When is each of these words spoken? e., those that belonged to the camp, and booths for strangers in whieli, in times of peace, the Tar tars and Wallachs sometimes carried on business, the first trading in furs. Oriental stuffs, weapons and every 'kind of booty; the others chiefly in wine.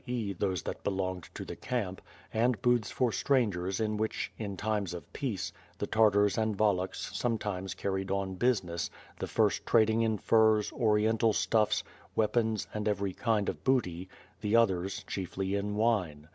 e., 0.07 0.33
those 0.33 0.63
that 0.63 0.83
belonged 0.83 1.29
to 1.35 1.45
the 1.45 1.55
camp, 1.55 2.01
and 2.33 2.59
booths 2.63 2.89
for 2.89 3.11
strangers 3.11 3.79
in 3.79 3.95
whieli, 3.99 4.29
in 4.35 4.57
times 4.57 4.95
of 4.95 5.13
peace, 5.13 5.53
the 5.77 5.85
Tar 5.85 6.09
tars 6.09 6.39
and 6.39 6.59
Wallachs 6.59 7.15
sometimes 7.15 7.75
carried 7.75 8.09
on 8.09 8.33
business, 8.33 8.89
the 9.19 9.27
first 9.27 9.63
trading 9.63 10.01
in 10.01 10.17
furs. 10.17 10.71
Oriental 10.73 11.33
stuffs, 11.33 11.83
weapons 12.15 12.67
and 12.73 12.87
every 12.87 13.13
'kind 13.13 13.47
of 13.47 13.63
booty; 13.63 14.09
the 14.39 14.55
others 14.55 15.03
chiefly 15.03 15.53
in 15.53 15.75
wine. 15.75 16.27